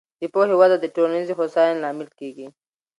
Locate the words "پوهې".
0.33-0.55